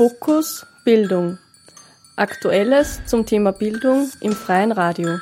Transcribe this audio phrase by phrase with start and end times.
[0.00, 1.36] Fokus Bildung.
[2.16, 5.18] Aktuelles zum Thema Bildung im freien Radio.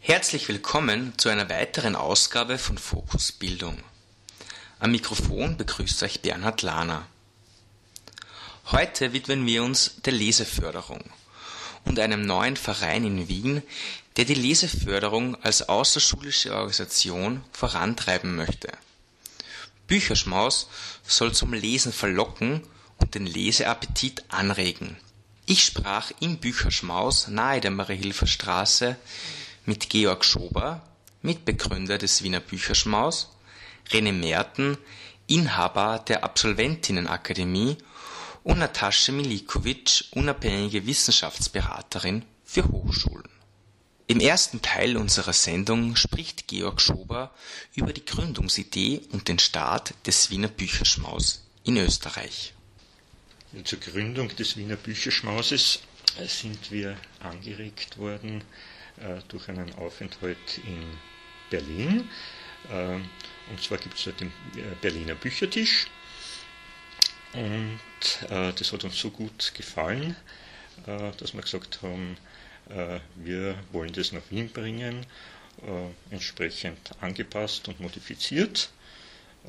[0.00, 3.78] Herzlich willkommen zu einer weiteren Ausgabe von Fokus Bildung.
[4.80, 7.06] Am Mikrofon begrüßt euch Bernhard Lahner.
[8.72, 11.04] Heute widmen wir uns der Leseförderung
[11.84, 13.62] und einem neuen Verein in Wien,
[14.16, 18.72] der die Leseförderung als außerschulische Organisation vorantreiben möchte.
[19.92, 20.70] Bücherschmaus
[21.06, 22.62] soll zum Lesen verlocken
[22.96, 24.96] und den Leseappetit anregen.
[25.44, 28.96] Ich sprach im Bücherschmaus nahe der Mariehilfer Straße
[29.66, 30.80] mit Georg Schober,
[31.20, 33.36] Mitbegründer des Wiener Bücherschmaus,
[33.90, 34.78] René Merten,
[35.26, 37.76] Inhaber der Absolventinnenakademie
[38.44, 43.31] und Natascha Milikovic, unabhängige Wissenschaftsberaterin für Hochschulen.
[44.12, 47.34] Im ersten Teil unserer Sendung spricht Georg Schober
[47.74, 52.52] über die Gründungsidee und den Start des Wiener Bücherschmaus in Österreich.
[53.64, 55.78] Zur Gründung des Wiener Bücherschmauses
[56.26, 58.44] sind wir angeregt worden
[58.98, 60.84] äh, durch einen Aufenthalt in
[61.48, 62.10] Berlin.
[62.70, 65.86] Äh, und zwar gibt es dort den äh, Berliner Büchertisch.
[67.32, 67.80] Und
[68.28, 70.16] äh, das hat uns so gut gefallen,
[70.86, 72.31] äh, dass wir gesagt haben, äh,
[73.16, 75.06] wir wollen das nach Wien bringen,
[75.66, 78.70] äh, entsprechend angepasst und modifiziert.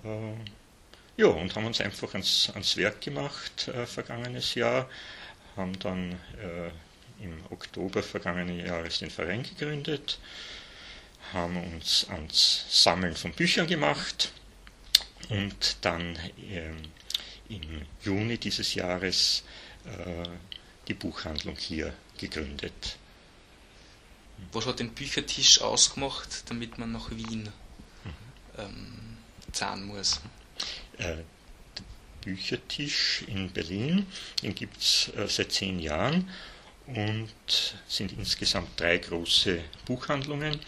[0.04, 0.34] Äh,
[1.16, 4.90] ja, und haben uns einfach ans, ans Werk gemacht vergangenes Jahr,
[5.56, 6.18] haben dann
[7.20, 10.20] im Oktober vergangenen Jahres den Verein gegründet,
[11.32, 14.32] haben uns ans Sammeln von Büchern gemacht
[15.30, 16.18] und dann
[16.50, 16.78] ähm,
[17.50, 19.44] im Juni dieses Jahres
[19.86, 20.28] äh,
[20.88, 22.98] die Buchhandlung hier gegründet.
[24.52, 27.50] Was hat den Büchertisch ausgemacht, damit man nach Wien
[28.58, 29.18] ähm,
[29.52, 30.22] zahlen muss?
[30.98, 31.84] Äh, der
[32.22, 34.06] Büchertisch in Berlin,
[34.42, 36.30] den gibt es äh, seit zehn Jahren
[36.88, 40.60] und sind insgesamt drei große Buchhandlungen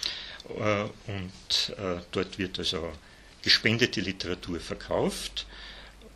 [0.49, 2.93] äh, und äh, dort wird also
[3.41, 5.45] gespendete Literatur verkauft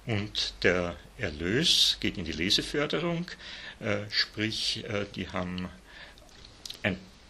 [0.06, 3.28] und der Erlös geht in die Leseförderung,
[3.80, 4.84] äh, sprich
[5.16, 5.70] die haben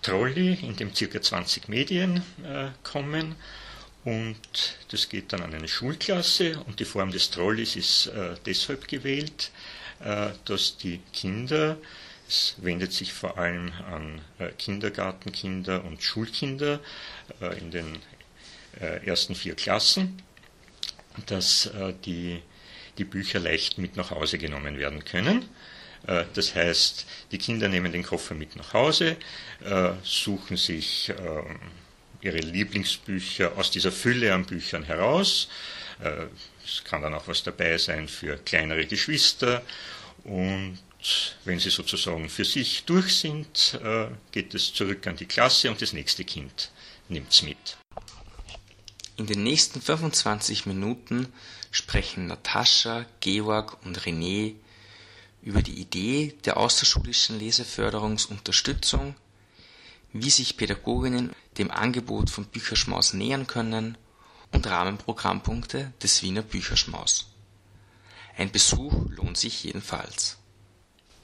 [0.10, 1.22] Trolley, in dem ca.
[1.22, 3.36] 20 Medien äh, kommen
[4.06, 4.38] und
[4.90, 9.52] das geht dann an eine Schulklasse und die Form des Trolleys ist äh, deshalb gewählt,
[10.00, 11.78] äh, dass die Kinder,
[12.28, 16.80] es wendet sich vor allem an äh, Kindergartenkinder und Schulkinder
[17.42, 18.00] äh, in den
[18.80, 20.22] äh, ersten vier Klassen,
[21.26, 21.70] dass
[22.06, 22.42] die,
[22.98, 25.44] die Bücher leicht mit nach Hause genommen werden können.
[26.06, 29.18] Das heißt, die Kinder nehmen den Koffer mit nach Hause,
[30.04, 31.60] suchen sich ähm,
[32.22, 35.50] ihre Lieblingsbücher aus dieser Fülle an Büchern heraus.
[36.02, 36.28] Äh,
[36.64, 39.62] es kann dann auch was dabei sein für kleinere Geschwister.
[40.24, 40.80] Und
[41.46, 43.80] wenn sie sozusagen für sich durch sind,
[44.34, 46.72] geht es zurück an die Klasse und das nächste Kind
[47.08, 47.78] nimmt es mit.
[49.20, 51.28] In den nächsten 25 Minuten
[51.72, 54.56] sprechen Natascha, Georg und René
[55.42, 59.16] über die Idee der außerschulischen Leseförderungsunterstützung,
[60.14, 63.98] wie sich Pädagoginnen dem Angebot von Bücherschmaus nähern können
[64.52, 67.28] und Rahmenprogrammpunkte des Wiener Bücherschmaus.
[68.38, 70.38] Ein Besuch lohnt sich jedenfalls.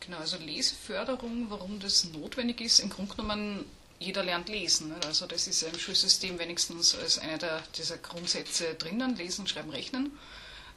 [0.01, 3.65] Genau, also Leseförderung, warum das notwendig ist, im Grunde genommen
[3.99, 4.93] jeder lernt lesen.
[5.05, 10.11] Also das ist im Schulsystem wenigstens als einer der, dieser Grundsätze drinnen, lesen, schreiben, rechnen.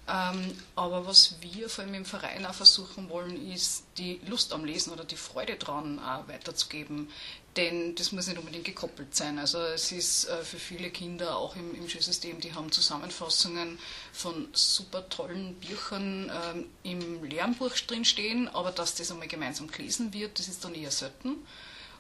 [0.08, 4.64] Ähm, aber was wir vor allem im Verein auch versuchen wollen, ist die Lust am
[4.64, 7.10] Lesen oder die Freude daran weiterzugeben.
[7.58, 9.36] Denn das muss nicht unbedingt gekoppelt sein.
[9.41, 13.80] Also es ist äh, für viele Kinder auch im, im Schulsystem, die haben Zusammenfassungen
[14.12, 20.38] von super tollen Büchern ähm, im Lernbuch drinstehen, aber dass das einmal gemeinsam gelesen wird,
[20.38, 21.34] das ist dann eher selten.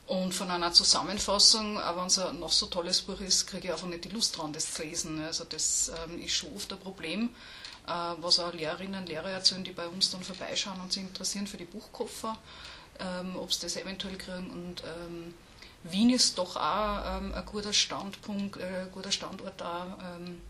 [0.06, 3.72] Und von einer Zusammenfassung, auch wenn es ein noch so tolles Buch ist, kriege ich
[3.72, 5.20] einfach nicht die Lust dran, das zu lesen.
[5.20, 7.30] Also das ähm, ist schon oft ein Problem.
[7.88, 11.48] Äh, was auch Lehrerinnen und Lehrer erzählen, die bei uns dann vorbeischauen und sich interessieren
[11.48, 12.38] für die Buchkoffer,
[13.00, 14.50] ähm, ob sie das eventuell kriegen.
[14.50, 15.34] Und ähm,
[15.84, 19.98] Wien ist doch auch ähm, ein guter Standpunkt, äh, guter Standort auch.
[20.02, 20.40] Ähm,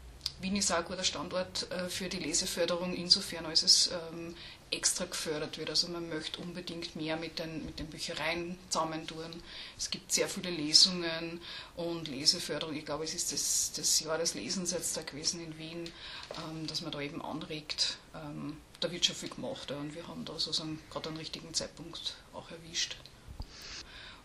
[0.41, 4.35] Wien ist auch ein guter Standort äh, für die Leseförderung, insofern als es ähm,
[4.71, 5.71] extra gefördert wird.
[5.71, 9.43] Also man möchte unbedingt mehr mit den, mit den Büchereien zusammentun.
[9.77, 11.41] Es gibt sehr viele Lesungen
[11.77, 12.75] und Leseförderung.
[12.75, 15.91] Ich glaube, es ist das, das Jahr des Lesens jetzt da gewesen in Wien,
[16.37, 17.99] ähm, dass man da eben anregt.
[18.15, 21.53] Ähm, da wird schon viel gemacht ja, und wir haben da sozusagen gerade einen richtigen
[21.53, 22.97] Zeitpunkt auch erwischt.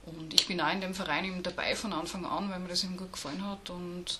[0.05, 2.83] Und ich bin auch in dem Verein eben dabei von Anfang an, weil mir das
[2.83, 4.19] eben gut gefallen hat und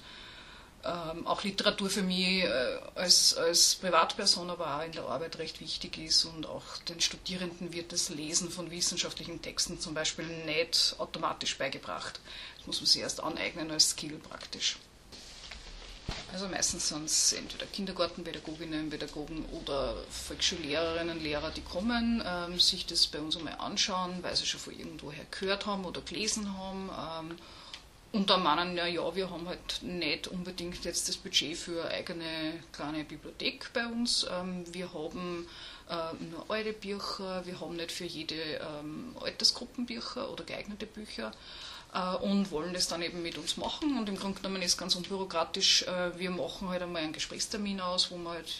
[0.85, 5.61] ähm, auch Literatur für mich äh, als, als Privatperson, aber auch in der Arbeit recht
[5.61, 10.95] wichtig ist und auch den Studierenden wird das Lesen von wissenschaftlichen Texten zum Beispiel nicht
[10.97, 12.19] automatisch beigebracht.
[12.57, 14.77] Das muss man sich erst aneignen als Skill praktisch.
[16.31, 23.07] Also meistens sind es entweder Kindergartenpädagoginnen, Pädagogen oder Volksschullehrerinnen, Lehrer, die kommen, ähm, sich das
[23.07, 26.89] bei uns einmal anschauen, weil sie schon von irgendwoher gehört haben oder gelesen haben.
[27.29, 27.37] Ähm,
[28.13, 31.95] und dann meinen, ja, ja, wir haben halt nicht unbedingt jetzt das Budget für eine
[31.95, 34.27] eigene kleine Bibliothek bei uns.
[34.31, 35.47] Ähm, wir haben
[35.89, 41.31] äh, nur alte Bücher, wir haben nicht für jede ähm, Altersgruppen Bücher oder geeignete Bücher
[41.93, 43.99] und wollen das dann eben mit uns machen.
[43.99, 45.83] Und im Grunde genommen ist es ganz unbürokratisch.
[45.83, 48.51] Äh, wir machen halt einmal einen Gesprächstermin aus, wo wir halt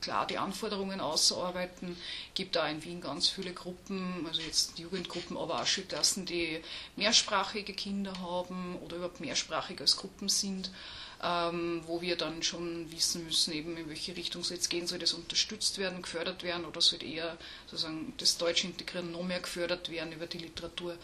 [0.00, 1.96] klar die Anforderungen ausarbeiten.
[2.34, 6.60] Gibt da in Wien ganz viele Gruppen, also jetzt Jugendgruppen, aber auch Schulklassen, die
[6.96, 10.70] mehrsprachige Kinder haben oder überhaupt mehrsprachig als Gruppen sind.
[11.22, 14.98] Ähm, wo wir dann schon wissen müssen, eben in welche Richtung soll es gehen, soll
[14.98, 19.90] das unterstützt werden, gefördert werden oder soll eher sozusagen das Deutsche Integrieren noch mehr gefördert
[19.90, 20.96] werden über die Literatur.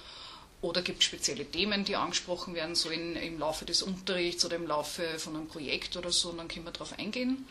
[0.62, 4.66] Oder gibt es spezielle Themen, die angesprochen werden sollen im Laufe des Unterrichts oder im
[4.66, 7.46] Laufe von einem Projekt oder so, und dann können wir darauf eingehen.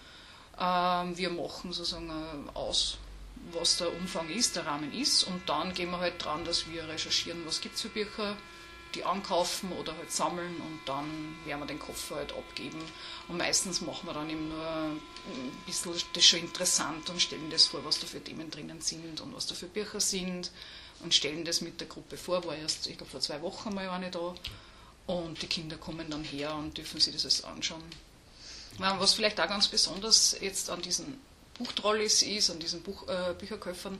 [0.59, 2.97] Ähm, wir machen sozusagen äh, aus,
[3.51, 6.87] was der Umfang ist, der Rahmen ist, und dann gehen wir halt dran, dass wir
[6.87, 8.35] recherchieren, was gibt es für Bücher,
[8.95, 12.81] die ankaufen oder halt sammeln und dann werden wir den Koffer halt abgeben.
[13.27, 15.01] Und meistens machen wir dann eben nur ein
[15.65, 19.35] bisschen das schon interessant und stellen das vor, was da für Themen drinnen sind und
[19.35, 20.49] was da für Bücher sind
[21.05, 22.43] und stellen das mit der Gruppe vor.
[22.45, 24.33] War erst, ich glaube, vor zwei Wochen mal eine da.
[25.07, 27.83] Und die Kinder kommen dann her und dürfen sich das alles anschauen.
[28.79, 31.19] Was vielleicht auch ganz besonders jetzt an diesen
[31.57, 33.97] Buchtrolleys ist, an diesen Buch, äh, Bücherkäufern,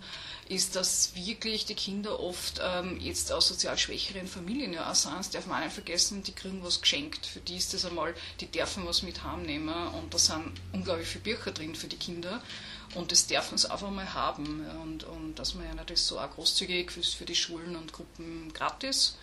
[0.50, 5.18] ist, dass wirklich die Kinder oft ähm, jetzt aus sozial schwächeren Familien ja auch sind.
[5.19, 7.25] Das darf man nicht vergessen, die kriegen was geschenkt.
[7.25, 11.24] Für die ist das einmal, die dürfen was mit heimnehmen und da sind unglaublich viele
[11.24, 12.42] Bücher drin für die Kinder.
[12.95, 14.65] Und das dürfen sie einfach mal haben.
[14.81, 18.51] Und, und dass man ja natürlich so auch großzügig für, für die Schulen und Gruppen
[18.53, 19.18] gratis.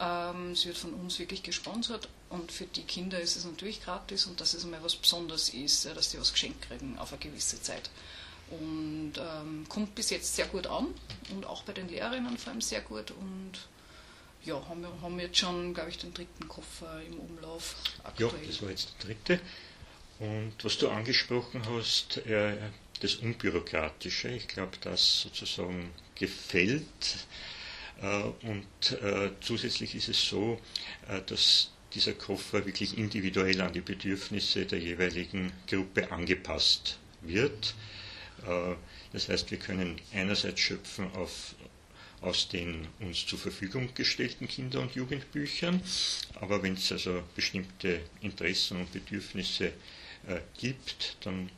[0.00, 4.26] Ähm, es wird von uns wirklich gesponsert und für die Kinder ist es natürlich gratis
[4.26, 7.20] und dass es einmal was Besonderes ist, ja, dass die was geschenkt kriegen auf eine
[7.20, 7.90] gewisse Zeit.
[8.50, 10.86] Und ähm, kommt bis jetzt sehr gut an
[11.30, 13.10] und auch bei den Lehrerinnen vor allem sehr gut.
[13.10, 13.52] Und
[14.44, 17.74] ja, haben wir haben jetzt schon, glaube ich, den dritten Koffer im Umlauf.
[18.04, 18.30] Aktuell.
[18.40, 19.40] Ja, das war jetzt der dritte.
[20.20, 22.56] Und was du angesprochen hast, äh,
[23.00, 24.28] das Unbürokratische.
[24.28, 27.26] Ich glaube, das sozusagen gefällt.
[28.00, 30.60] Äh, und äh, zusätzlich ist es so,
[31.08, 37.74] äh, dass dieser Koffer wirklich individuell an die Bedürfnisse der jeweiligen Gruppe angepasst wird.
[39.12, 41.54] Das heißt, wir können einerseits schöpfen auf,
[42.20, 45.82] aus den uns zur Verfügung gestellten Kinder- und Jugendbüchern,
[46.34, 49.72] aber wenn es also bestimmte Interessen und Bedürfnisse
[50.58, 51.50] gibt, dann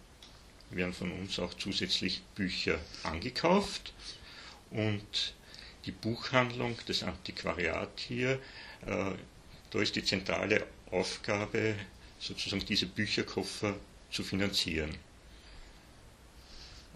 [0.71, 3.93] werden von uns auch zusätzlich Bücher angekauft
[4.71, 5.35] und
[5.87, 8.41] die Buchhandlung, das Antiquariat hier,
[8.87, 9.13] äh,
[9.71, 11.75] da ist die zentrale Aufgabe,
[12.19, 13.77] sozusagen diese Bücherkoffer
[14.11, 14.95] zu finanzieren.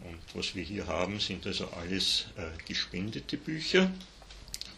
[0.03, 3.91] Und was wir hier haben, sind also alles äh, gespendete Bücher,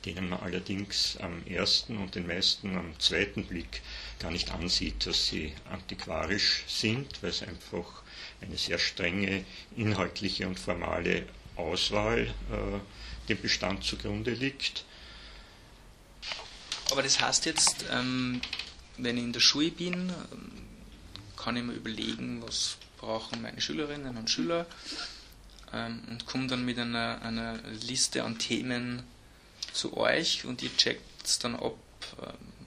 [0.04, 3.82] denen man allerdings am ersten und den meisten am zweiten Blick
[4.20, 8.02] gar nicht ansieht, dass sie antiquarisch sind, weil es einfach
[8.40, 9.44] eine sehr strenge
[9.76, 11.26] inhaltliche und formale
[11.56, 14.84] Auswahl äh, dem Bestand zugrunde liegt.
[16.90, 18.40] Aber das heißt jetzt, ähm,
[18.98, 20.52] wenn ich in der Schule bin, ähm,
[21.36, 24.66] kann ich mir überlegen, was brauchen meine Schülerinnen und Schüler
[25.72, 29.02] ähm, und komme dann mit einer, einer Liste an Themen
[29.72, 31.76] zu euch und ihr checkt dann ab,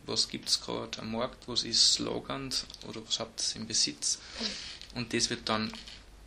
[0.06, 4.20] was gibt es gerade am Markt, was ist sloganed oder was habt ihr im Besitz
[4.96, 5.72] und das wird dann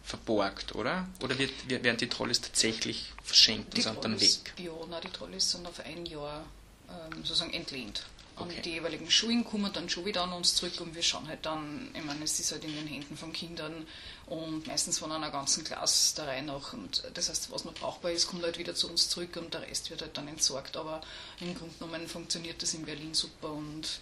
[0.03, 1.09] verborgt, oder?
[1.23, 4.55] Oder wird, werden die Trolleys tatsächlich verschenkt und sind dann weg?
[4.59, 6.45] Ja, nein, die Trolleys sind auf ein Jahr
[6.89, 8.05] ähm, sozusagen entlehnt.
[8.37, 8.63] Und okay.
[8.63, 11.91] die jeweiligen Schulen kommen dann schon wieder an uns zurück und wir schauen halt dann,
[11.95, 13.87] ich meine, es ist halt in den Händen von Kindern
[14.27, 16.73] und meistens von einer ganzen Klasse der Reihe nach.
[16.73, 19.63] Und das heißt, was noch brauchbar ist, kommt halt wieder zu uns zurück und der
[19.63, 20.79] Rest wird halt dann entsorgt.
[20.79, 21.03] Aber
[21.41, 24.01] im Grunde genommen funktioniert das in Berlin super und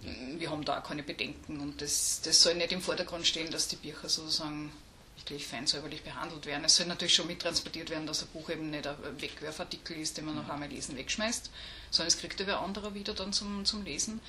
[0.00, 3.68] wir haben da auch keine Bedenken und das, das soll nicht im Vordergrund stehen, dass
[3.68, 4.70] die Bücher sozusagen
[5.16, 6.64] wirklich feinsäuberlich behandelt werden.
[6.64, 10.26] Es soll natürlich schon mittransportiert werden, dass ein Buch eben nicht ein Wegwerfartikel ist, den
[10.26, 11.50] man nach einmal lesen wegschmeißt,
[11.90, 14.20] sondern es kriegt wer anderer wieder dann zum, zum Lesen.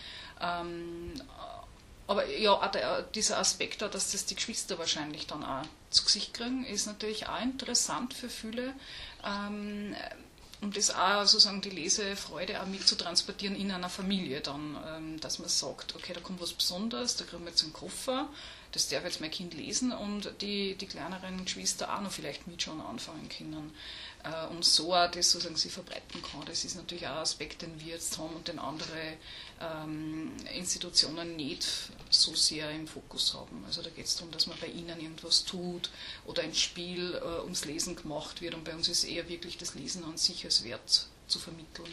[0.42, 1.22] Ähm,
[2.08, 6.34] aber ja, auch der, dieser Aspekt, dass das die Geschwister wahrscheinlich dann auch zu Gesicht
[6.34, 8.74] kriegen, ist natürlich auch interessant für viele.
[9.26, 9.94] Ähm,
[10.62, 15.20] um das auch sozusagen die Lesefreude auch mit zu transportieren in einer Familie dann, ähm,
[15.20, 18.28] dass man sagt, okay, da kommt was Besonderes, da kriegen wir jetzt einen Koffer,
[18.72, 22.62] das darf jetzt mein Kind lesen und die, die kleineren Geschwister auch noch vielleicht mit
[22.62, 23.72] schon anfangen können.
[24.27, 26.46] Äh, und so auch das sozusagen sich verbreiten kann.
[26.46, 29.17] Das ist natürlich auch ein Aspekt, den wir jetzt haben und den andere
[29.62, 31.67] ähm, Institutionen nicht
[32.10, 33.63] so sehr im Fokus haben.
[33.65, 35.89] Also da geht es darum, dass man bei ihnen irgendwas tut
[36.25, 39.75] oder ein Spiel äh, ums Lesen gemacht wird und bei uns ist eher wirklich das
[39.75, 41.91] Lesen an sich als Wert zu vermitteln.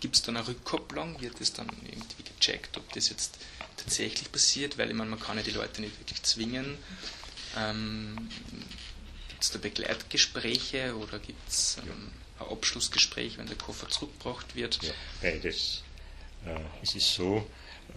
[0.00, 1.20] Gibt es dann eine Rückkopplung?
[1.20, 3.36] Wird es dann irgendwie gecheckt, ob das jetzt
[3.76, 4.78] tatsächlich passiert?
[4.78, 6.78] Weil ich meine, man kann ja die Leute nicht wirklich zwingen.
[7.54, 8.30] Ähm,
[9.40, 14.82] gibt es da Begleitgespräche oder gibt es ähm, ein Abschlussgespräch, wenn der Koffer zurückgebracht wird?
[14.82, 14.92] Ja,
[15.22, 15.82] beides.
[16.44, 17.46] Äh, es ist so,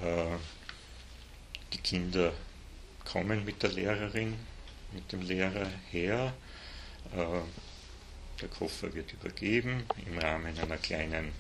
[0.02, 0.38] äh,
[1.74, 2.32] die Kinder
[3.04, 4.38] kommen mit der Lehrerin,
[4.94, 6.34] mit dem Lehrer her.
[7.14, 7.42] Äh,
[8.40, 11.34] der Koffer wird übergeben im Rahmen einer kleinen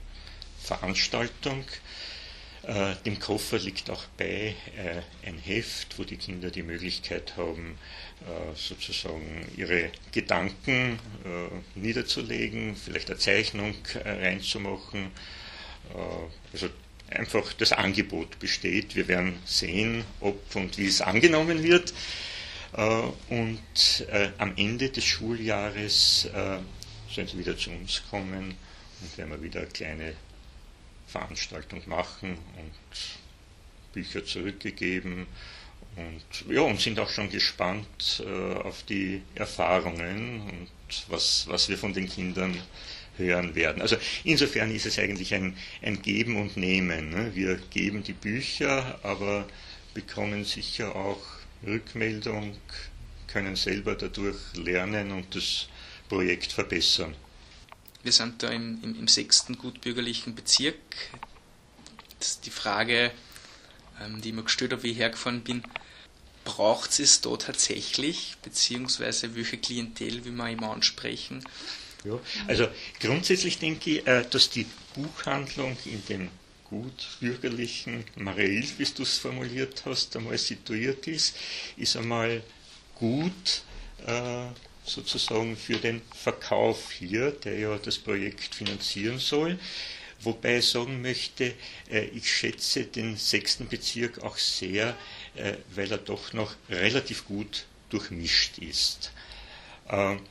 [0.59, 1.63] Veranstaltung.
[2.65, 7.77] Äh, dem Koffer liegt auch bei äh, ein Heft, wo die Kinder die Möglichkeit haben,
[8.21, 15.07] äh, sozusagen ihre Gedanken äh, niederzulegen, vielleicht eine Zeichnung äh, reinzumachen.
[15.93, 16.69] Äh, also
[17.09, 18.95] einfach das Angebot besteht.
[18.95, 21.93] Wir werden sehen, ob und wie es angenommen wird.
[23.29, 24.07] und
[24.39, 26.27] am Ende des Schuljahres
[27.11, 28.55] sollen sie wieder zu uns kommen
[29.01, 30.13] und werden wir wieder eine kleine
[31.13, 32.99] Veranstaltung machen und
[33.93, 35.27] Bücher zurückgegeben
[35.95, 41.77] und, ja, und sind auch schon gespannt äh, auf die Erfahrungen und was, was wir
[41.77, 42.59] von den Kindern
[43.17, 43.79] hören werden.
[43.79, 47.11] Also insofern ist es eigentlich ein, ein Geben und Nehmen.
[47.11, 47.31] Ne?
[47.35, 49.47] Wir geben die Bücher, aber
[49.93, 51.21] bekommen sicher auch
[51.63, 52.57] Rückmeldung,
[53.27, 55.67] können selber dadurch lernen und das
[56.09, 57.13] Projekt verbessern.
[58.03, 60.75] Wir sind da im, im, im sechsten gutbürgerlichen Bezirk.
[62.19, 63.11] Das ist die Frage,
[64.01, 65.63] ähm, die ich mir gestellt habe, wie ich hergefahren bin.
[66.43, 71.43] Braucht es da tatsächlich, beziehungsweise welche Klientel will man immer ansprechen?
[72.03, 72.67] Ja, also
[72.99, 76.29] grundsätzlich denke ich, äh, dass die Buchhandlung in dem
[76.69, 81.35] gutbürgerlichen Mareil, wie du es formuliert hast, einmal situiert ist,
[81.77, 82.43] ist einmal
[82.95, 83.63] gut
[84.05, 84.47] äh,
[84.85, 89.57] sozusagen für den Verkauf hier, der ja das Projekt finanzieren soll.
[90.23, 91.53] Wobei ich sagen möchte,
[91.91, 94.95] äh, ich schätze den sechsten Bezirk auch sehr,
[95.35, 99.11] äh, weil er doch noch relativ gut durchmischt ist.
[99.89, 100.21] Ähm,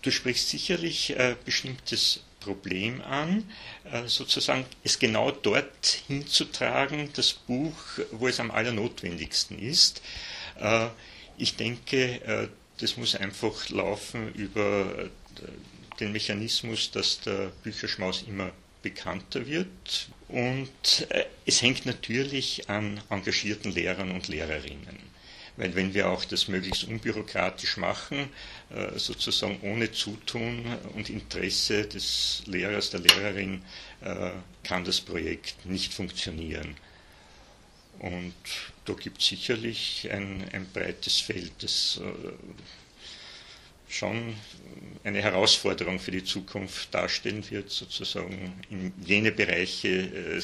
[0.00, 3.50] du sprichst sicherlich ein bestimmtes Problem an,
[3.90, 7.76] äh, sozusagen es genau dort hinzutragen, das Buch,
[8.12, 10.02] wo es am allernotwendigsten ist.
[11.36, 15.08] Ich denke, das muss einfach laufen über äh,
[16.00, 18.50] den Mechanismus, dass der Bücherschmaus immer
[18.82, 20.08] bekannter wird.
[20.28, 25.14] Und äh, es hängt natürlich an engagierten Lehrern und Lehrerinnen.
[25.56, 28.28] Weil wenn wir auch das möglichst unbürokratisch machen,
[28.70, 30.64] äh, sozusagen ohne Zutun
[30.94, 33.62] und Interesse des Lehrers, der Lehrerin,
[34.64, 36.76] kann das Projekt nicht funktionieren.
[38.00, 38.34] Und
[38.84, 42.32] da gibt es sicherlich ein, ein, breites Feld, das äh,
[43.88, 44.34] schon
[45.04, 50.42] eine Herausforderung für die Zukunft darstellen wird, sozusagen in jene Bereiche äh,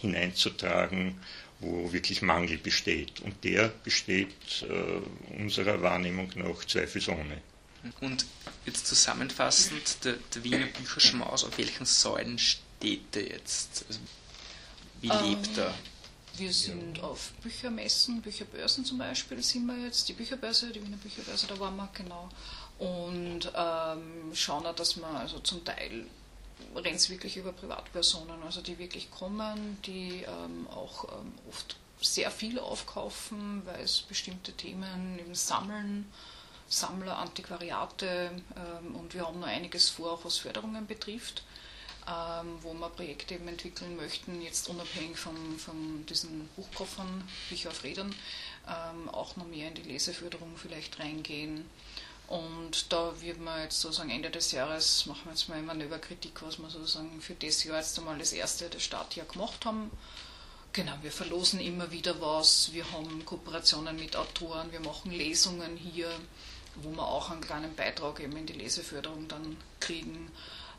[0.00, 1.20] hineinzutragen,
[1.60, 3.20] wo wirklich Mangel besteht.
[3.20, 7.40] Und der besteht äh, unserer Wahrnehmung nach zweifelsohne.
[8.00, 8.26] Und
[8.64, 13.84] jetzt zusammenfassend, der, der Wiener Bücherschmaus, auf welchen Säulen steht er jetzt?
[13.88, 14.00] Also,
[15.00, 15.30] wie um.
[15.30, 15.74] lebt er?
[16.36, 17.04] Wir sind ja.
[17.04, 21.76] auf Büchermessen, Bücherbörsen zum Beispiel sind wir jetzt, die Bücherbörse, die Wiener Bücherbörse, da waren
[21.76, 22.28] wir genau.
[22.78, 26.06] Und ähm, schauen auch, dass man also zum Teil
[26.74, 32.30] rennt es wirklich über Privatpersonen, also die wirklich kommen, die ähm, auch ähm, oft sehr
[32.30, 36.10] viel aufkaufen, weil es bestimmte Themen eben sammeln,
[36.68, 41.44] Sammler, Antiquariate ähm, und wir haben noch einiges vor, auch was Förderungen betrifft
[42.08, 47.82] ähm, wo wir Projekte eben entwickeln möchten, jetzt unabhängig von, von diesen Buchkoffern, Bücher auf
[47.82, 48.14] Rädern,
[48.68, 51.68] ähm, auch noch mehr in die Leseförderung vielleicht reingehen.
[52.28, 56.42] Und da wird man jetzt sozusagen Ende des Jahres, machen wir jetzt mal eine Manöverkritik,
[56.42, 59.90] was wir sozusagen für das Jahr jetzt einmal das erste, das Startjahr gemacht haben.
[60.72, 66.10] Genau, wir verlosen immer wieder was, wir haben Kooperationen mit Autoren, wir machen Lesungen hier,
[66.74, 70.30] wo wir auch einen kleinen Beitrag eben in die Leseförderung dann kriegen.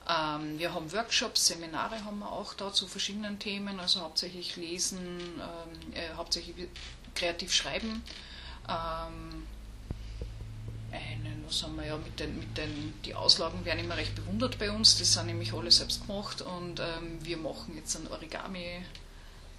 [0.09, 5.19] Ähm, wir haben Workshops, Seminare haben wir auch da zu verschiedenen Themen, also hauptsächlich Lesen,
[5.19, 6.55] ähm, äh, hauptsächlich
[7.13, 8.03] kreativ Schreiben.
[8.69, 9.45] Ähm,
[10.91, 14.57] einen, was haben wir ja mit den, mit den, die Auslagen werden immer recht bewundert
[14.57, 18.85] bei uns, die sind nämlich alle selbst gemacht und ähm, wir machen jetzt einen Origami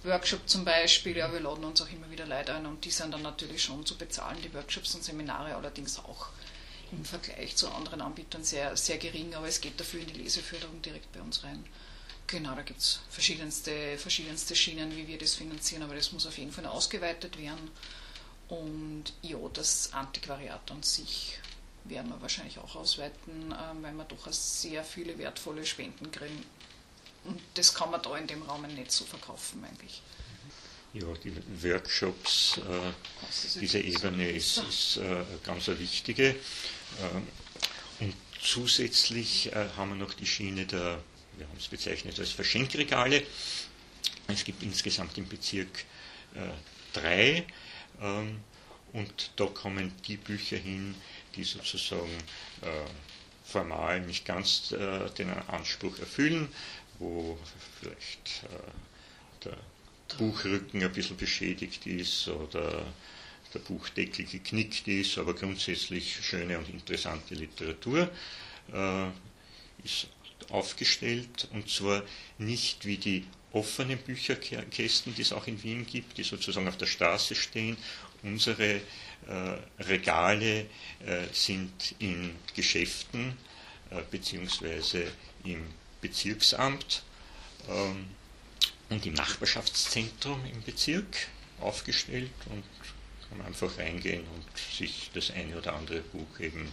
[0.03, 3.13] Workshop zum Beispiel, ja, wir laden uns auch immer wieder Leute ein und die sind
[3.13, 6.29] dann natürlich schon zu bezahlen, die Workshops und Seminare allerdings auch
[6.91, 10.81] im Vergleich zu anderen Anbietern sehr, sehr gering, aber es geht dafür in die Leseförderung
[10.81, 11.63] direkt bei uns rein.
[12.27, 16.37] Genau, da gibt es verschiedenste, verschiedenste Schienen, wie wir das finanzieren, aber das muss auf
[16.37, 17.71] jeden Fall ausgeweitet werden.
[18.49, 21.39] Und ja, das Antiquariat an sich
[21.85, 26.43] werden wir wahrscheinlich auch ausweiten, ähm, weil wir doch sehr viele wertvolle Spenden kriegen.
[27.25, 30.01] Und das kann man da in dem Rahmen nicht so verkaufen eigentlich.
[30.93, 36.35] Ja, die Workshops, äh, diese Ebene ist, ist äh, ganz eine wichtige.
[36.97, 41.01] Äh, und zusätzlich äh, haben wir noch die Schiene der,
[41.37, 43.23] wir haben es bezeichnet als Verschenkregale.
[44.27, 45.85] Es gibt insgesamt im Bezirk
[46.35, 46.39] äh,
[46.93, 47.45] drei.
[48.01, 48.39] Ähm,
[48.93, 50.95] und da kommen die Bücher hin,
[51.35, 52.17] die sozusagen
[52.61, 52.85] äh,
[53.45, 56.49] formal nicht ganz den Anspruch erfüllen,
[56.99, 57.37] wo
[57.79, 58.43] vielleicht
[59.43, 59.57] der
[60.17, 62.85] Buchrücken ein bisschen beschädigt ist oder
[63.53, 68.09] der Buchdeckel geknickt ist, aber grundsätzlich schöne und interessante Literatur
[68.73, 69.07] äh,
[69.83, 70.07] ist
[70.49, 72.03] aufgestellt und zwar
[72.37, 76.85] nicht wie die offenen Bücherkästen, die es auch in Wien gibt, die sozusagen auf der
[76.85, 77.77] Straße stehen.
[78.21, 78.81] Unsere äh,
[79.79, 80.61] Regale
[81.05, 83.37] äh, sind in Geschäften
[83.89, 85.11] äh, beziehungsweise
[85.43, 85.65] im
[86.01, 87.03] Bezirksamt.
[87.67, 88.05] Ähm,
[88.89, 91.27] und im Nachbarschaftszentrum im Bezirk
[91.59, 92.63] aufgestellt und
[93.29, 96.69] kann einfach reingehen und sich das eine oder andere Buch eben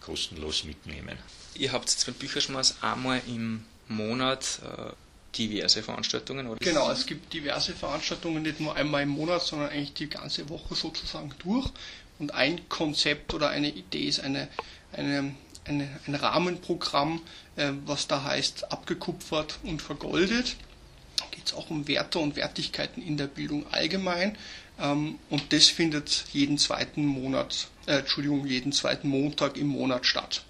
[0.00, 1.18] kostenlos mitnehmen.
[1.54, 4.92] Ihr habt jetzt beim Bücherschmaß einmal im Monat äh,
[5.36, 6.58] diverse Veranstaltungen, oder?
[6.60, 10.74] Genau, es gibt diverse Veranstaltungen, nicht nur einmal im Monat, sondern eigentlich die ganze Woche
[10.74, 11.70] sozusagen durch.
[12.18, 14.48] Und ein Konzept oder eine Idee ist eine,
[14.92, 15.34] eine,
[15.64, 17.20] eine ein Rahmenprogramm,
[17.56, 20.56] äh, was da heißt abgekupfert und vergoldet
[21.46, 24.36] geht es auch um Werte und Wertigkeiten in der Bildung allgemein.
[24.78, 30.44] Ähm, und das findet jeden zweiten Monat, äh, Entschuldigung, jeden zweiten Montag im Monat statt.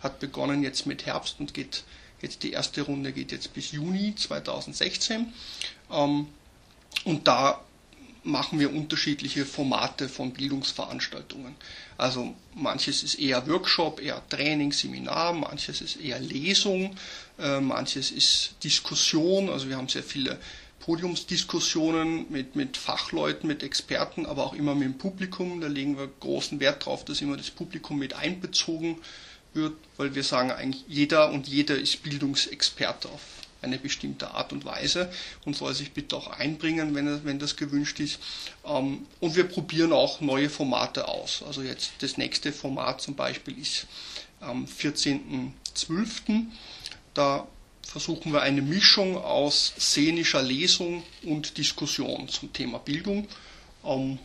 [0.00, 1.84] Hat begonnen jetzt mit Herbst und geht
[2.20, 5.32] jetzt die erste Runde geht jetzt bis Juni 2016.
[5.90, 6.26] Ähm,
[7.04, 7.60] und da
[8.24, 11.56] machen wir unterschiedliche Formate von Bildungsveranstaltungen.
[11.98, 16.94] Also manches ist eher Workshop, eher Training, Seminar, manches ist eher Lesung,
[17.38, 19.48] äh, manches ist Diskussion.
[19.48, 20.38] Also wir haben sehr viele
[20.82, 25.60] Podiumsdiskussionen mit, mit Fachleuten, mit Experten, aber auch immer mit dem Publikum.
[25.60, 28.98] Da legen wir großen Wert darauf, dass immer das Publikum mit einbezogen
[29.54, 33.20] wird, weil wir sagen eigentlich, jeder und jeder ist Bildungsexperte auf
[33.62, 35.12] eine bestimmte Art und Weise
[35.44, 38.18] und soll sich bitte auch einbringen, wenn, wenn das gewünscht ist.
[38.66, 41.44] Ähm, und wir probieren auch neue Formate aus.
[41.46, 43.86] Also jetzt das nächste Format zum Beispiel ist
[44.40, 46.46] am 14.12.
[47.14, 47.46] Da
[47.92, 53.28] versuchen wir eine Mischung aus szenischer Lesung und Diskussion zum Thema Bildung.
[53.84, 54.18] Ähm,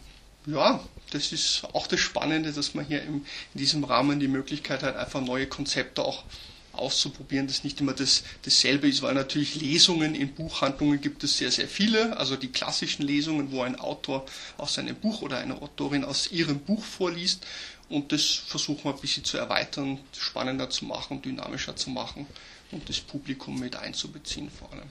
[0.46, 4.84] ja, das ist auch das Spannende, dass man hier im, in diesem Rahmen die Möglichkeit
[4.84, 6.24] hat, einfach neue Konzepte auch
[6.72, 11.52] auszuprobieren, das nicht immer das, dasselbe ist, weil natürlich Lesungen in Buchhandlungen gibt es sehr,
[11.52, 12.16] sehr viele.
[12.16, 14.26] Also die klassischen Lesungen, wo ein Autor
[14.58, 17.46] aus seinem Buch oder eine Autorin aus ihrem Buch vorliest.
[17.90, 22.28] Und das versuchen wir ein bisschen zu erweitern, spannender zu machen, dynamischer zu machen
[22.72, 24.90] und das Publikum mit einzubeziehen vor allem.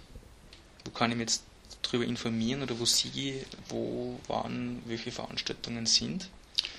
[0.85, 1.43] Wo kann ich mich jetzt
[1.83, 6.29] darüber informieren oder wo Sie, wo, wann, welche Veranstaltungen sind?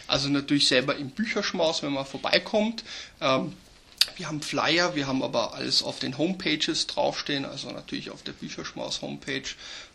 [0.07, 2.83] Also natürlich selber im Bücherschmaus, wenn man vorbeikommt.
[3.21, 3.53] Ähm,
[4.15, 8.31] wir haben Flyer, wir haben aber alles auf den Homepages draufstehen, also natürlich auf der
[8.31, 9.43] Bücherschmaus Homepage,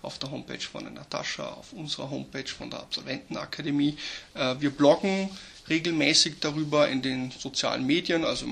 [0.03, 3.97] auf der Homepage von der Natascha, auf unserer Homepage von der Absolventenakademie.
[4.35, 5.31] Äh, wir bloggen
[5.69, 8.47] regelmäßig darüber in den sozialen Medien, also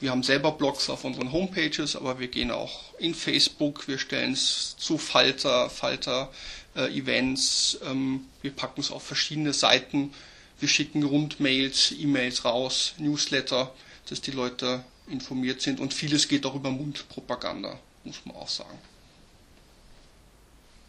[0.00, 4.32] wir haben selber Blogs auf unseren Homepages, aber wir gehen auch in Facebook, wir stellen
[4.32, 10.12] es zu Falter, Falter-Events, äh, ähm, wir packen es auf verschiedene Seiten,
[10.60, 13.72] wir schicken Rundmails, E-Mails raus, Newsletter
[14.08, 18.78] dass die Leute informiert sind und vieles geht auch über Mundpropaganda, muss man auch sagen.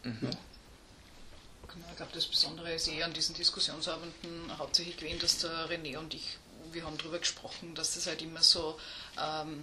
[0.04, 0.18] Mhm.
[0.22, 0.30] Ja.
[1.68, 5.98] Genau, ich glaube, das Besondere ist eher an diesen Diskussionsabenden hauptsächlich gewesen, dass der René
[5.98, 6.38] und ich,
[6.74, 8.80] wir haben darüber gesprochen, dass das halt immer so,
[9.22, 9.62] ähm,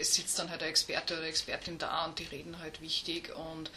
[0.00, 3.70] es sitzt dann halt der Experte oder Expertin da und die reden halt wichtig und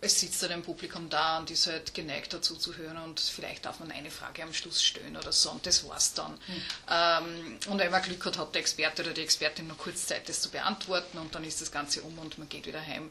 [0.00, 3.64] es sitzt dann ein Publikum da und ist halt geneigt dazu zu hören und vielleicht
[3.64, 6.32] darf man eine Frage am Schluss stellen oder so und das war's dann.
[6.32, 6.62] Mhm.
[6.88, 10.28] Ähm, und wenn man Glück hat, hat der Experte oder die Expertin noch kurz Zeit,
[10.28, 13.10] das zu beantworten und dann ist das Ganze um und man geht wieder heim.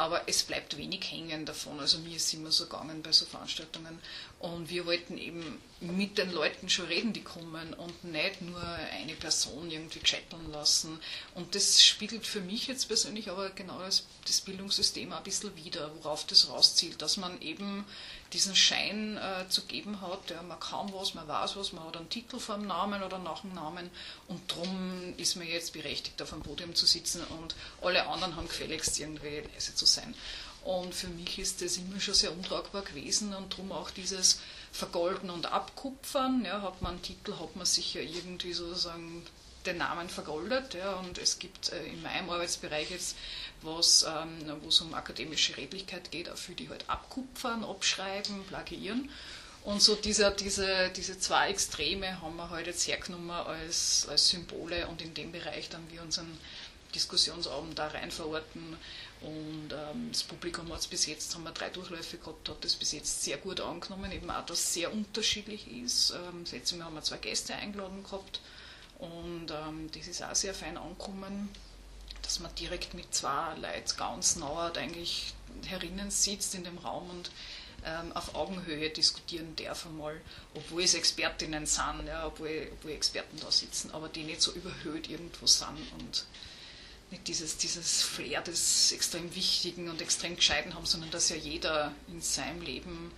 [0.00, 1.78] Aber es bleibt wenig hängen davon.
[1.78, 3.98] Also mir ist immer so gegangen bei so Veranstaltungen.
[4.38, 9.12] Und wir wollten eben mit den Leuten schon reden, die kommen und nicht nur eine
[9.12, 10.98] Person irgendwie chatteln lassen.
[11.34, 15.92] Und das spiegelt für mich jetzt persönlich aber genau das, das Bildungssystem ein bisschen wieder,
[15.96, 17.84] worauf das rauszielt, dass man eben
[18.32, 21.96] diesen Schein äh, zu geben hat, ja, man kann was, man weiß was, man hat
[21.96, 23.90] einen Titel vor dem Namen oder nach dem Namen
[24.28, 28.48] und darum ist man jetzt berechtigt, auf einem Podium zu sitzen und alle anderen haben
[28.48, 30.14] gefälligst irgendwie leise zu sein.
[30.62, 34.40] Und für mich ist das immer schon sehr untragbar gewesen und darum auch dieses
[34.72, 36.44] Vergolden und Abkupfern.
[36.44, 39.26] Ja, hat man einen Titel, hat man sicher irgendwie sozusagen
[39.72, 40.74] den Namen vergoldet.
[40.74, 43.16] Ja, und es gibt äh, in meinem Arbeitsbereich jetzt
[43.62, 49.10] ähm, wo es um akademische Redlichkeit geht, auch für die halt abkupfern, abschreiben, plagiieren.
[49.62, 54.86] Und so dieser, diese, diese zwei Extreme haben wir halt jetzt hergenommen als, als Symbole
[54.88, 56.38] und in dem Bereich dann wir unseren
[56.94, 58.78] Diskussionsabend da rein verorten.
[59.20, 62.74] Und ähm, das Publikum hat es bis jetzt, haben wir drei Durchläufe gehabt, hat das
[62.74, 66.12] bis jetzt sehr gut angenommen, eben auch, dass es sehr unterschiedlich ist.
[66.12, 68.40] Ähm, das letzte Mal haben wir zwei Gäste eingeladen gehabt
[69.00, 71.48] und ähm, das ist auch sehr fein angekommen,
[72.22, 75.32] dass man direkt mit zwei Leuten ganz nah eigentlich
[75.66, 77.30] herinnen sitzt in dem Raum und
[77.84, 80.20] ähm, auf Augenhöhe diskutieren darf einmal,
[80.54, 85.08] obwohl es Expertinnen sind, ja, obwohl, obwohl Experten da sitzen, aber die nicht so überhöht
[85.08, 86.26] irgendwo sind und
[87.10, 91.92] nicht dieses, dieses Flair des extrem Wichtigen und extrem Gescheiten haben, sondern dass ja jeder
[92.08, 93.10] in seinem Leben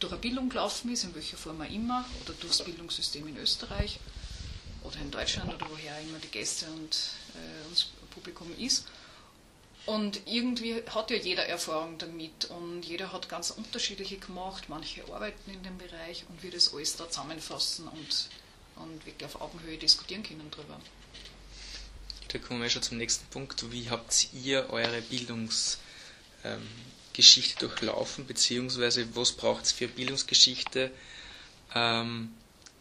[0.00, 4.00] durch eine Bildung gelaufen ist, in welcher Form auch immer, oder durchs Bildungssystem in Österreich
[4.82, 8.86] oder in Deutschland oder woher immer die Gäste und äh, uns Publikum ist.
[9.86, 15.50] Und irgendwie hat ja jeder Erfahrung damit und jeder hat ganz unterschiedliche gemacht, manche arbeiten
[15.50, 18.28] in dem Bereich und wir das alles da zusammenfassen und,
[18.76, 20.78] und wirklich auf Augenhöhe diskutieren können darüber.
[22.28, 23.72] Da kommen wir schon zum nächsten Punkt.
[23.72, 25.78] Wie habt ihr eure Bildungsgeschichte
[26.44, 30.92] ähm, durchlaufen, beziehungsweise was braucht es für Bildungsgeschichte,
[31.74, 32.32] ähm,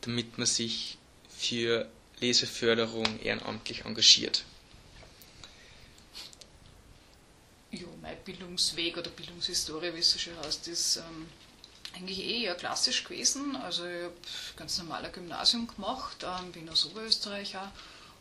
[0.02, 0.99] damit man sich
[1.40, 4.44] für Leseförderung ehrenamtlich engagiert?
[7.72, 11.28] Ja, mein Bildungsweg oder Bildungshistorie, wie es so schön heißt, ist ähm,
[11.96, 13.56] eigentlich eh eher klassisch gewesen.
[13.56, 14.14] Also ich habe
[14.58, 17.70] ganz normaler Gymnasium gemacht, ähm, bin aus Oberösterreich auch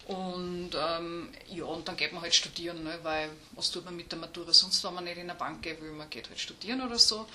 [0.09, 4.11] und ähm, ja, und dann geht man halt studieren, ne, weil was tut man mit
[4.11, 6.81] der Matura sonst, wenn man nicht in der Bank geht, will man geht halt studieren
[6.81, 7.27] oder so.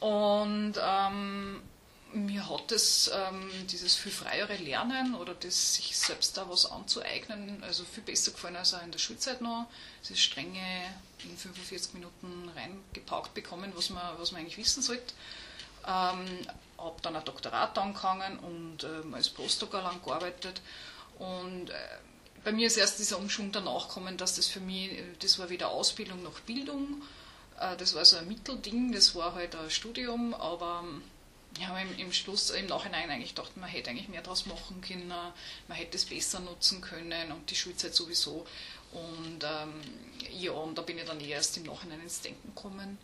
[0.00, 1.60] Und ähm,
[2.12, 7.62] mir hat das, ähm, dieses viel freiere Lernen oder das sich selbst da was anzueignen,
[7.62, 9.66] also viel besser gefallen als auch in der Schulzeit noch.
[10.08, 10.94] Das strenge
[11.24, 15.14] in 45 Minuten reingepaukt bekommen, was man, was man eigentlich wissen sollte.
[15.86, 16.46] Ähm,
[16.78, 20.60] habe dann ein Doktorat angefangen und ähm, als Postdoc lang gearbeitet
[21.18, 21.74] und äh,
[22.44, 25.68] bei mir ist erst dieser Umschwung danach gekommen, dass das für mich, das war weder
[25.68, 27.02] Ausbildung noch Bildung,
[27.60, 30.84] äh, das war so ein Mittelding, das war halt ein Studium, aber
[31.60, 35.08] ja, im, im Schluss, im Nachhinein eigentlich gedacht, man hätte eigentlich mehr daraus machen können,
[35.08, 38.46] man hätte es besser nutzen können und die Schulzeit sowieso.
[38.92, 39.72] Und ähm,
[40.38, 42.98] ja, und da bin ich dann erst im Nachhinein ins Denken gekommen.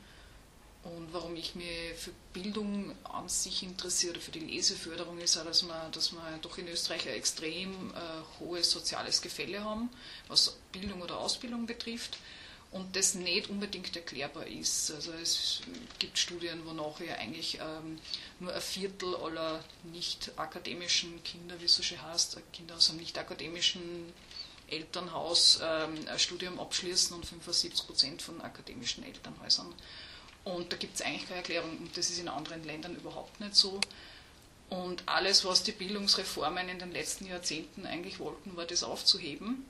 [0.85, 5.65] Und warum ich mich für Bildung an sich interessiere, für die Leseförderung, ist auch, dass
[5.65, 7.95] wir, dass wir doch in Österreich ein extrem äh,
[8.39, 9.91] hohes soziales Gefälle haben,
[10.29, 12.17] was Bildung oder Ausbildung betrifft.
[12.71, 14.91] Und das nicht unbedingt erklärbar ist.
[14.91, 15.61] Also es
[15.99, 17.99] gibt Studien, wonach ja eigentlich ähm,
[18.41, 22.99] nur ein Viertel aller nicht akademischen Kinder, wie es so schön heißt, Kinder aus einem
[22.99, 24.13] nicht akademischen
[24.69, 29.75] Elternhaus ähm, ein Studium abschließen und 75 Prozent von akademischen Elternhäusern
[30.49, 31.77] und da gibt es eigentlich keine Erklärung.
[31.79, 33.81] Und das ist in anderen Ländern überhaupt nicht so.
[34.71, 39.65] Und alles, was die Bildungsreformen in den letzten Jahrzehnten eigentlich wollten, war das aufzuheben.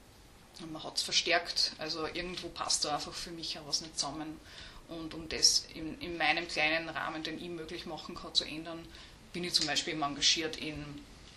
[0.61, 1.73] Man hat es verstärkt.
[1.79, 4.41] Also irgendwo passt da einfach für mich auch was nicht zusammen.
[4.89, 8.85] Und um das in, in meinem kleinen Rahmen, den ich möglich machen kann, zu ändern,
[9.33, 10.85] bin ich zum Beispiel eben engagiert in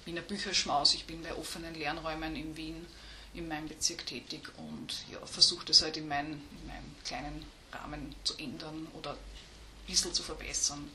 [0.05, 0.93] Wiener Bücherschmaus.
[0.93, 2.85] Ich bin bei offenen Lernräumen in Wien
[3.33, 8.13] in meinem Bezirk tätig und ja, versuche das halt in, mein, in meinem kleinen Rahmen
[8.23, 9.17] zu ändern oder ein
[9.87, 10.89] bisschen zu verbessern.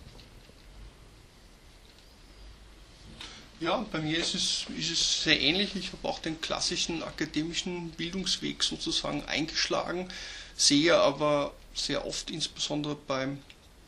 [3.59, 5.75] Ja, bei mir ist es, ist es sehr ähnlich.
[5.77, 10.09] Ich habe auch den klassischen akademischen Bildungsweg sozusagen eingeschlagen,
[10.57, 13.39] sehe aber sehr oft, insbesondere beim,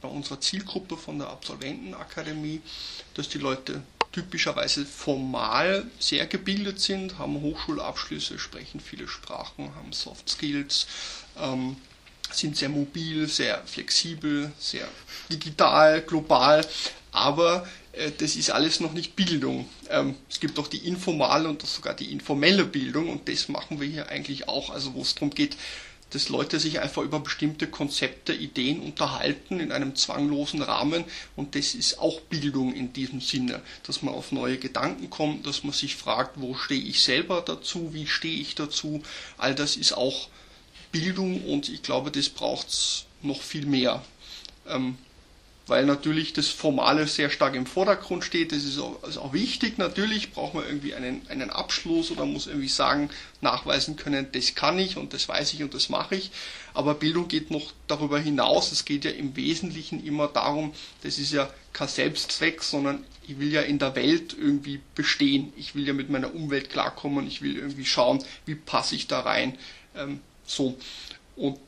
[0.01, 2.63] bei unserer Zielgruppe von der Absolventenakademie,
[3.13, 10.31] dass die Leute typischerweise formal sehr gebildet sind, haben Hochschulabschlüsse, sprechen viele Sprachen, haben Soft
[10.31, 10.87] Skills,
[11.39, 11.77] ähm,
[12.31, 14.89] sind sehr mobil, sehr flexibel, sehr
[15.31, 16.67] digital, global,
[17.13, 19.69] aber äh, das ist alles noch nicht Bildung.
[19.91, 23.89] Ähm, es gibt auch die informale und sogar die informelle Bildung und das machen wir
[23.89, 25.57] hier eigentlich auch, also wo es darum geht,
[26.11, 31.05] dass Leute sich einfach über bestimmte Konzepte, Ideen unterhalten in einem zwanglosen Rahmen
[31.37, 35.65] und das ist auch Bildung in diesem Sinne, dass man auf neue Gedanken kommt, dass
[35.65, 39.03] man sich fragt, wo stehe ich selber dazu, wie stehe ich dazu,
[39.37, 40.29] all das ist auch
[40.93, 44.03] Bildung und ich glaube, das braucht es noch viel mehr.
[44.67, 44.97] Ähm,
[45.69, 48.53] weil natürlich das Formale sehr stark im Vordergrund steht.
[48.53, 49.79] Das ist auch, ist auch, wichtig.
[49.79, 54.79] Natürlich braucht man irgendwie einen, einen Abschluss oder muss irgendwie sagen, nachweisen können, das kann
[54.79, 56.31] ich und das weiß ich und das mache ich.
[56.75, 58.73] Aber Bildung geht noch darüber hinaus.
[58.73, 63.53] Es geht ja im Wesentlichen immer darum, das ist ja kein Selbstzweck, sondern ich will
[63.53, 65.53] ja in der Welt irgendwie bestehen.
[65.57, 67.27] Ich will ja mit meiner Umwelt klarkommen.
[67.27, 69.59] Ich will irgendwie schauen, wie passe ich da rein.
[69.95, 70.79] Ähm, so.
[71.37, 71.59] Und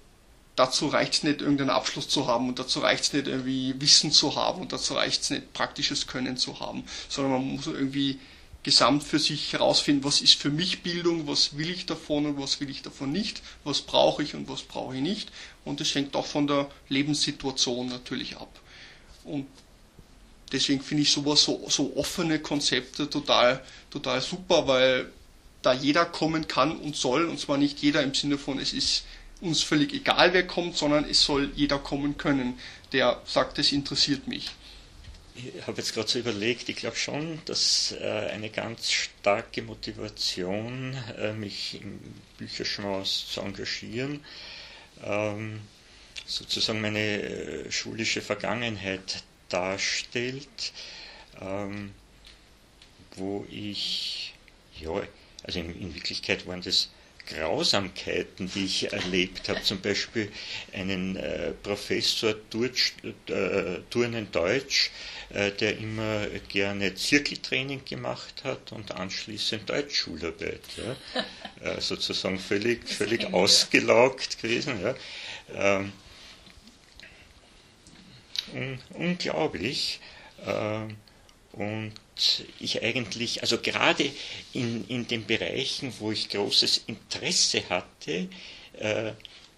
[0.57, 4.13] dazu reicht es nicht, irgendeinen Abschluss zu haben und dazu reicht es nicht, irgendwie Wissen
[4.13, 8.19] zu haben und dazu reicht es nicht, praktisches Können zu haben, sondern man muss irgendwie
[8.63, 12.61] gesamt für sich herausfinden, was ist für mich Bildung, was will ich davon und was
[12.61, 15.31] will ich davon nicht, was brauche ich und was brauche ich nicht.
[15.65, 18.51] Und das hängt auch von der Lebenssituation natürlich ab.
[19.25, 19.47] Und
[20.53, 25.11] deswegen finde ich sowas, so, so offene Konzepte total, total super, weil
[25.63, 29.05] da jeder kommen kann und soll, und zwar nicht jeder im Sinne von, es ist
[29.41, 32.59] uns völlig egal, wer kommt, sondern es soll jeder kommen können,
[32.93, 34.51] der sagt, es interessiert mich.
[35.35, 40.95] Ich habe jetzt gerade so überlegt, ich glaube schon, dass äh, eine ganz starke Motivation,
[41.19, 41.99] äh, mich im
[42.37, 44.23] Bücherschmaus zu engagieren,
[45.03, 45.61] ähm,
[46.27, 50.73] sozusagen meine äh, schulische Vergangenheit darstellt,
[51.41, 51.93] ähm,
[53.17, 54.35] wo ich,
[54.79, 55.03] ja,
[55.43, 56.91] also in, in Wirklichkeit waren das
[57.31, 59.63] Grausamkeiten, die ich erlebt habe.
[59.63, 60.31] Zum Beispiel
[60.73, 62.95] einen äh, Professor Deutsch,
[63.29, 64.91] äh, Turnen Deutsch,
[65.31, 70.63] äh, der immer gerne Zirkeltraining gemacht hat und anschließend Deutschschularbeit.
[70.77, 71.25] Ja.
[71.63, 74.81] Äh, sozusagen völlig, völlig ausgelaugt gewesen.
[74.83, 74.95] Ja.
[75.55, 75.93] Ähm,
[78.55, 80.01] un unglaublich.
[80.47, 80.97] Ähm,
[81.53, 81.93] und
[82.59, 84.11] ich eigentlich, also gerade
[84.53, 88.29] in, in den Bereichen, wo ich großes Interesse hatte,
[88.79, 89.13] äh,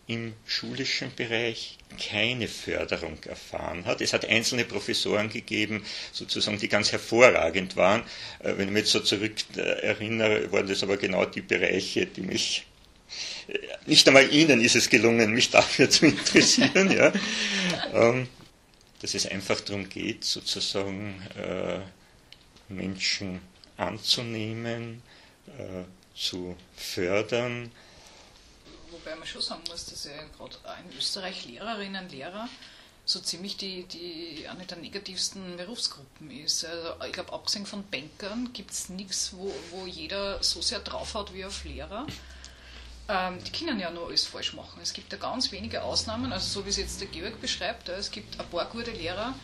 [0.06, 4.00] im schulischen Bereich keine Förderung erfahren hat.
[4.00, 8.02] Es hat einzelne Professoren gegeben, sozusagen, die ganz hervorragend waren.
[8.40, 12.06] Äh, wenn ich mich jetzt so zurück äh, erinnere, waren das aber genau die Bereiche,
[12.06, 12.66] die mich
[13.48, 17.12] äh, nicht einmal Ihnen ist es gelungen, mich dafür zu interessieren, ja.
[17.94, 18.28] Ähm,
[19.00, 21.80] dass es einfach darum geht, sozusagen äh,
[22.76, 23.40] Menschen
[23.76, 25.02] anzunehmen,
[25.58, 27.70] äh, zu fördern.
[28.90, 32.48] Wobei man schon sagen muss, dass ja gerade in Österreich Lehrerinnen und Lehrer
[33.04, 36.64] so ziemlich die, die eine der negativsten Berufsgruppen ist.
[36.64, 41.34] Also ich glaube, abgesehen von Bankern gibt es nichts, wo, wo jeder so sehr draufhaut
[41.34, 42.06] wie auf Lehrer.
[43.08, 44.80] Ähm, die können ja nur alles falsch machen.
[44.82, 48.10] Es gibt ja ganz wenige Ausnahmen, also so wie es jetzt der Georg beschreibt, es
[48.10, 49.34] gibt ein paar gute Lehrer,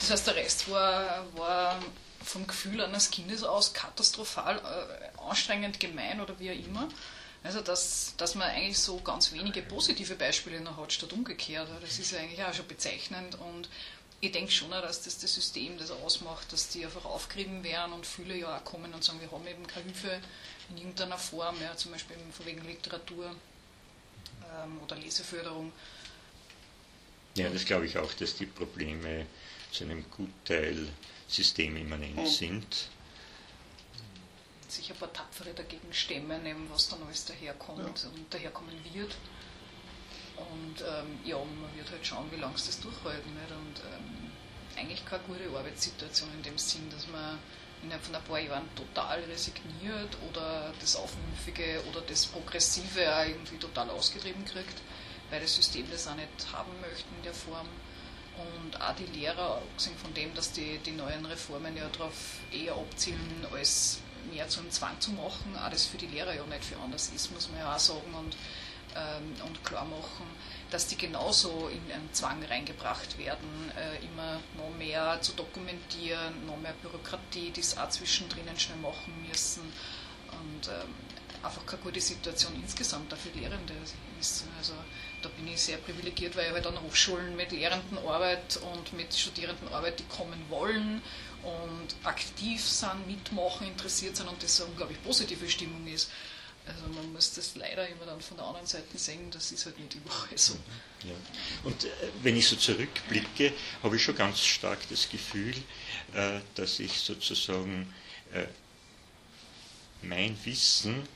[0.00, 1.78] das heißt der Rest war, war
[2.24, 6.88] vom Gefühl eines Kindes aus katastrophal, äh, anstrengend, gemein oder wie auch immer.
[7.42, 11.68] Also, dass, dass man eigentlich so ganz wenige positive Beispiele noch hat, statt umgekehrt.
[11.82, 13.68] Das ist ja eigentlich auch schon bezeichnend und
[14.20, 18.06] ich denke schon, dass das das System das ausmacht, dass die einfach aufgerieben werden und
[18.06, 20.20] viele ja auch kommen und sagen, wir haben eben keine Hilfe
[20.70, 25.72] in irgendeiner Form, ja, zum Beispiel von wegen Literatur ähm, oder Leseförderung.
[27.36, 29.26] Ja, das glaube ich auch, dass die Probleme
[29.72, 30.88] zu einem Gutteil
[31.28, 32.26] systemimmanent mhm.
[32.26, 32.88] sind.
[34.68, 38.08] Sich ein paar Tapfere dagegen stemmen, eben, was dann alles daherkommt ja.
[38.10, 39.16] und daherkommen wird.
[40.36, 43.50] Und ähm, ja, man wird halt schauen, wie lange es das durchhalten wird.
[43.50, 44.30] Und ähm,
[44.76, 47.38] eigentlich keine gute Arbeitssituation in dem Sinn, dass man
[47.82, 53.58] innerhalb von ein paar Jahren total resigniert oder das Aufmüpfige oder das Progressive auch irgendwie
[53.58, 54.80] total ausgetrieben kriegt,
[55.34, 57.66] weil das System das auch nicht haben möchte in der Form.
[58.36, 62.74] Und auch die Lehrer, abgesehen von dem, dass die, die neuen Reformen ja darauf eher
[62.74, 63.98] abzielen, alles
[64.32, 67.32] mehr zum Zwang zu machen, auch das für die Lehrer ja nicht viel anders ist,
[67.32, 68.36] muss man ja auch sagen und,
[68.94, 70.26] ähm, und klar machen,
[70.70, 76.58] dass die genauso in einen Zwang reingebracht werden, äh, immer noch mehr zu dokumentieren, noch
[76.58, 79.62] mehr Bürokratie, die es auch zwischendrin schnell machen müssen
[80.30, 80.94] und ähm,
[81.44, 83.74] einfach keine gute Situation insgesamt auch für Lehrende
[84.18, 84.44] ist.
[84.58, 84.74] Also
[85.24, 89.14] da bin ich sehr privilegiert, weil ich halt an Hochschulen mit Lehrenden arbeite und mit
[89.14, 91.00] Studierenden arbeite, die kommen wollen
[91.42, 96.10] und aktiv sind, mitmachen, interessiert sind und das eine unglaublich positive Stimmung ist.
[96.66, 99.78] Also man muss das leider immer dann von der anderen Seite sehen, das ist halt
[99.78, 100.54] nicht überall so.
[101.04, 101.14] Ja.
[101.62, 101.88] Und äh,
[102.22, 105.54] wenn ich so zurückblicke, habe ich schon ganz stark das Gefühl,
[106.14, 107.92] äh, dass ich sozusagen
[108.32, 108.46] äh,
[110.00, 111.06] mein Wissen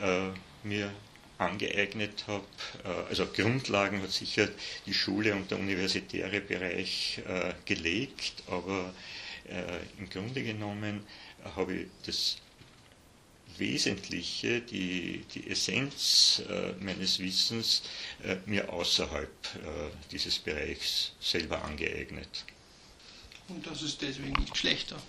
[0.00, 0.30] äh,
[0.64, 0.92] mir
[1.38, 2.44] angeeignet habe.
[2.84, 4.48] Äh, also Grundlagen hat sicher
[4.86, 8.92] die Schule und der universitäre Bereich äh, gelegt, aber
[9.48, 9.62] äh,
[9.98, 11.06] im Grunde genommen
[11.54, 12.38] habe ich das
[13.58, 16.42] Wesentliche, die, die Essenz
[16.80, 17.84] meines Wissens
[18.44, 19.30] mir außerhalb
[20.10, 22.44] dieses Bereichs selber angeeignet.
[23.48, 25.00] Und das ist deswegen nicht schlechter.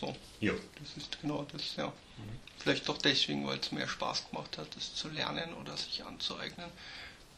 [0.00, 0.16] So.
[0.40, 0.52] Ja.
[0.80, 1.88] Das ist genau das, ja.
[1.88, 1.92] Mhm.
[2.58, 6.70] Vielleicht doch deswegen, weil es mehr Spaß gemacht hat, das zu lernen oder sich anzueignen.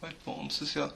[0.00, 0.92] Weil bei uns ist ja,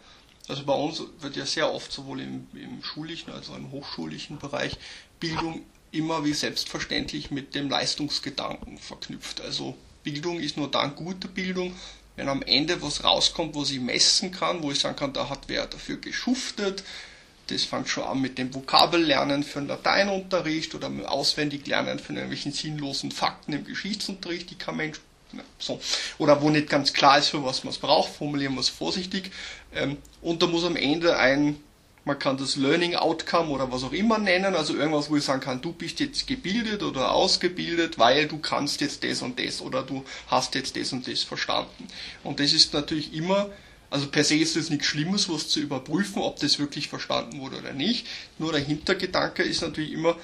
[0.48, 4.38] also bei uns wird ja sehr oft sowohl im, im schulischen als auch im hochschullichen
[4.38, 4.76] Bereich
[5.18, 9.40] Bildung immer wie selbstverständlich mit dem Leistungsgedanken verknüpft.
[9.40, 11.74] Also Bildung ist nur dann gute Bildung,
[12.16, 15.48] wenn am Ende was rauskommt, wo sie messen kann, wo ich sagen kann, da hat
[15.48, 16.84] wer dafür geschuftet,
[17.48, 22.52] das fängt schon an mit dem Vokabellernen für den Lateinunterricht oder mit Auswendiglernen von irgendwelchen
[22.52, 25.00] sinnlosen Fakten im Geschichtsunterricht, die kein Mensch
[25.58, 25.80] so.
[26.18, 29.30] Oder wo nicht ganz klar ist, für was man es braucht, formulieren wir es vorsichtig.
[29.74, 31.56] Ähm, und da muss am Ende ein,
[32.04, 35.40] man kann das Learning Outcome oder was auch immer nennen, also irgendwas, wo ich sagen
[35.40, 39.82] kann, du bist jetzt gebildet oder ausgebildet, weil du kannst jetzt das und das oder
[39.82, 41.88] du hast jetzt das und das verstanden.
[42.22, 43.50] Und das ist natürlich immer
[43.90, 47.58] also per se ist es nichts Schlimmes, was zu überprüfen, ob das wirklich verstanden wurde
[47.58, 48.06] oder nicht.
[48.38, 50.16] Nur der Hintergedanke ist natürlich immer,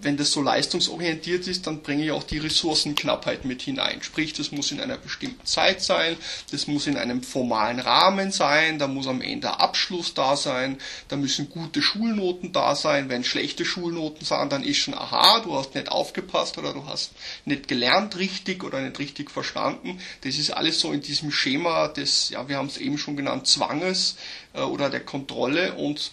[0.00, 4.02] wenn das so leistungsorientiert ist, dann bringe ich auch die Ressourcenknappheit mit hinein.
[4.02, 6.16] Sprich, das muss in einer bestimmten Zeit sein,
[6.50, 11.16] das muss in einem formalen Rahmen sein, da muss am Ende Abschluss da sein, da
[11.16, 13.08] müssen gute Schulnoten da sein.
[13.08, 17.12] Wenn schlechte Schulnoten sind, dann ist schon, aha, du hast nicht aufgepasst oder du hast
[17.44, 19.98] nicht gelernt richtig oder nicht richtig verstanden.
[20.22, 23.46] Das ist alles so in diesem Schema des, ja, wir haben es eben schon genannt,
[23.46, 24.16] Zwanges
[24.54, 26.10] äh, oder der Kontrolle und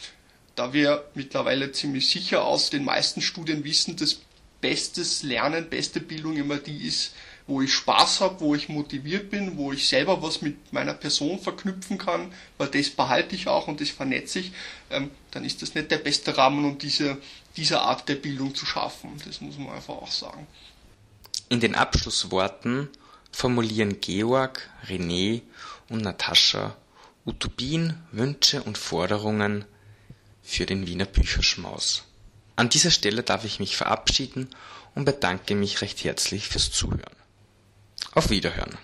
[0.56, 4.22] da wir mittlerweile ziemlich sicher aus den meisten Studien wissen, dass
[4.62, 7.14] bestes Lernen, beste Bildung immer die ist,
[7.48, 11.40] wo ich Spaß habe, wo ich motiviert bin, wo ich selber was mit meiner Person
[11.40, 14.54] verknüpfen kann, weil das behalte ich auch und das vernetze ich,
[14.90, 17.18] ähm, dann ist das nicht der beste Rahmen, um diese,
[17.58, 19.22] diese Art der Bildung zu schaffen.
[19.26, 20.48] Das muss man einfach auch sagen.
[21.50, 22.88] In den Abschlussworten
[23.32, 25.42] formulieren Georg, René
[25.90, 26.78] und Natascha
[27.26, 29.66] Utopien, Wünsche und Forderungen
[30.44, 32.04] für den Wiener Bücherschmaus.
[32.56, 34.50] An dieser Stelle darf ich mich verabschieden
[34.94, 37.16] und bedanke mich recht herzlich fürs Zuhören.
[38.14, 38.78] Auf Wiederhören.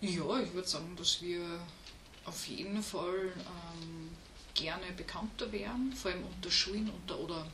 [0.00, 1.40] Ja, ich würde sagen, dass wir
[2.24, 4.10] auf jeden Fall ähm,
[4.54, 7.46] gerne bekannter wären, vor allem unter Schulen unter, oder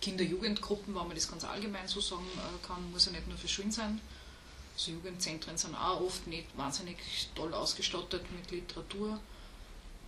[0.00, 3.48] Kinder-Jugendgruppen, wenn man das ganz allgemein so sagen äh, kann, muss ja nicht nur für
[3.48, 4.00] Schulen sein.
[4.74, 6.96] Also Jugendzentren sind auch oft nicht wahnsinnig
[7.34, 9.20] toll ausgestattet mit Literatur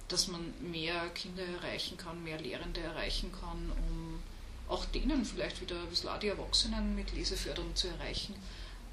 [0.08, 4.22] dass man mehr Kinder erreichen kann, mehr Lehrende erreichen kann, um
[4.68, 8.34] auch denen vielleicht wieder ein bisschen auch die Erwachsenen mit Leseförderung zu erreichen.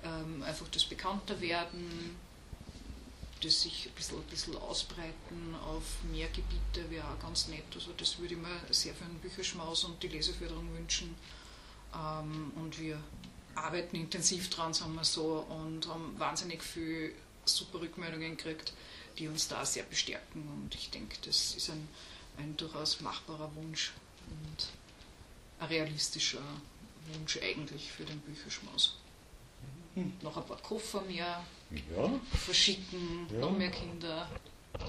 [0.04, 2.16] Ähm, einfach das bekannter werden,
[3.42, 7.64] das sich ein bisschen, ein bisschen ausbreiten auf mehr Gebiete wäre auch ganz nett.
[7.74, 11.16] Also das würde ich mir sehr für den Bücherschmaus und die Leseförderung wünschen.
[11.94, 13.02] Ähm, und wir
[13.56, 17.14] arbeiten intensiv dran, sagen wir so, und haben wahnsinnig viel
[17.46, 18.74] super Rückmeldungen gekriegt
[19.18, 20.48] die uns da sehr bestärken.
[20.48, 21.88] Und ich denke, das ist ein,
[22.38, 23.92] ein durchaus machbarer Wunsch
[24.30, 24.68] und
[25.60, 26.42] ein realistischer
[27.14, 28.98] Wunsch eigentlich für den Bücherschmaus.
[29.96, 30.14] Hm.
[30.22, 32.20] Noch ein paar Koffer mehr ja.
[32.46, 33.40] verschicken, ja.
[33.40, 34.30] noch mehr Kinder.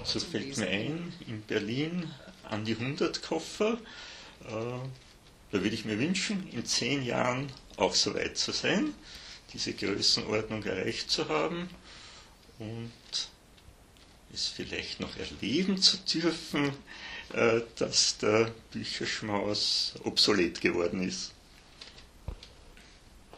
[0.05, 0.63] So fällt Lesen.
[0.63, 2.09] mir ein, in Berlin
[2.43, 3.77] an die 100 Koffer.
[4.45, 8.93] Äh, da würde ich mir wünschen, in zehn Jahren auch so weit zu sein,
[9.53, 11.69] diese Größenordnung erreicht zu haben
[12.59, 12.91] und
[14.33, 16.73] es vielleicht noch erleben zu dürfen,
[17.33, 21.31] äh, dass der Bücherschmaus obsolet geworden ist.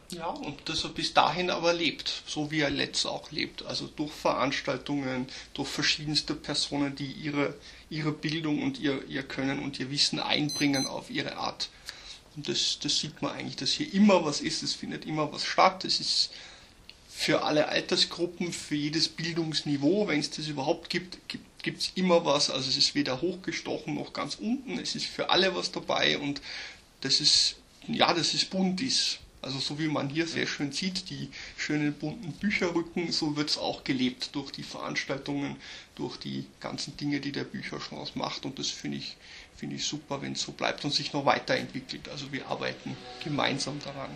[0.10, 3.64] Ja, und das er bis dahin aber lebt, so wie er letzt auch lebt.
[3.66, 7.56] Also durch Veranstaltungen, durch verschiedenste Personen, die ihre,
[7.90, 11.70] ihre Bildung und ihr, ihr Können und ihr Wissen einbringen auf ihre Art.
[12.36, 15.44] Und das, das sieht man eigentlich, dass hier immer was ist, es findet immer was
[15.44, 15.84] statt.
[15.86, 16.30] Es ist
[17.18, 21.18] für alle Altersgruppen, für jedes Bildungsniveau, wenn es das überhaupt gibt,
[21.64, 22.50] gibt es immer was.
[22.50, 24.78] Also es ist weder hochgestochen noch ganz unten.
[24.78, 26.42] Es ist für alle was dabei und
[27.02, 27.56] das ist,
[27.88, 29.20] ja, das ist bunt ist.
[29.42, 33.58] Also so wie man hier sehr schön sieht, die schönen bunten Bücherrücken, so wird es
[33.58, 35.56] auch gelebt durch die Veranstaltungen,
[35.96, 38.46] durch die ganzen Dinge, die der Bücherchance macht.
[38.46, 39.16] Und das finde ich,
[39.56, 42.10] finde ich super, wenn es so bleibt und sich noch weiterentwickelt.
[42.10, 44.16] Also wir arbeiten gemeinsam daran.